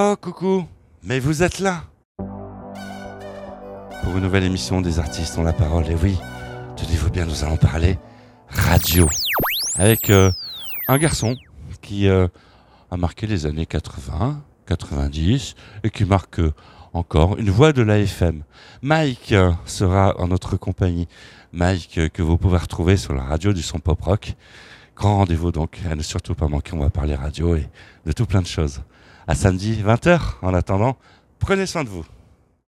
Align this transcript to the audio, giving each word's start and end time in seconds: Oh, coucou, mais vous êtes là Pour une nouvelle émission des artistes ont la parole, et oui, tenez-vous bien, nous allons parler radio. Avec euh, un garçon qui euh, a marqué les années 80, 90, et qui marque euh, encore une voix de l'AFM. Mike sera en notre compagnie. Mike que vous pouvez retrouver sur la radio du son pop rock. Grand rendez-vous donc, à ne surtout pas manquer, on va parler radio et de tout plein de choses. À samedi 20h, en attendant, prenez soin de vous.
Oh, 0.00 0.14
coucou, 0.14 0.64
mais 1.02 1.18
vous 1.18 1.42
êtes 1.42 1.58
là 1.58 1.82
Pour 4.04 4.16
une 4.16 4.22
nouvelle 4.22 4.44
émission 4.44 4.80
des 4.80 5.00
artistes 5.00 5.36
ont 5.38 5.42
la 5.42 5.52
parole, 5.52 5.90
et 5.90 5.96
oui, 5.96 6.16
tenez-vous 6.76 7.10
bien, 7.10 7.26
nous 7.26 7.42
allons 7.42 7.56
parler 7.56 7.98
radio. 8.48 9.08
Avec 9.74 10.08
euh, 10.10 10.30
un 10.86 10.98
garçon 10.98 11.34
qui 11.82 12.06
euh, 12.06 12.28
a 12.92 12.96
marqué 12.96 13.26
les 13.26 13.44
années 13.44 13.66
80, 13.66 14.40
90, 14.66 15.56
et 15.82 15.90
qui 15.90 16.04
marque 16.04 16.38
euh, 16.38 16.54
encore 16.92 17.36
une 17.36 17.50
voix 17.50 17.72
de 17.72 17.82
l'AFM. 17.82 18.44
Mike 18.82 19.34
sera 19.66 20.16
en 20.20 20.28
notre 20.28 20.56
compagnie. 20.56 21.08
Mike 21.52 22.12
que 22.12 22.22
vous 22.22 22.38
pouvez 22.38 22.58
retrouver 22.58 22.96
sur 22.96 23.14
la 23.14 23.24
radio 23.24 23.52
du 23.52 23.62
son 23.62 23.80
pop 23.80 24.00
rock. 24.00 24.36
Grand 24.98 25.18
rendez-vous 25.18 25.52
donc, 25.52 25.78
à 25.88 25.94
ne 25.94 26.02
surtout 26.02 26.34
pas 26.34 26.48
manquer, 26.48 26.72
on 26.74 26.80
va 26.80 26.90
parler 26.90 27.14
radio 27.14 27.54
et 27.54 27.68
de 28.04 28.10
tout 28.10 28.26
plein 28.26 28.42
de 28.42 28.48
choses. 28.48 28.82
À 29.28 29.36
samedi 29.36 29.80
20h, 29.80 30.18
en 30.42 30.52
attendant, 30.52 30.96
prenez 31.38 31.66
soin 31.66 31.84
de 31.84 31.88
vous. 31.88 32.04